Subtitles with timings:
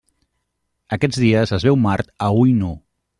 [0.97, 2.73] Aquests dies es veu Mart a ull nu.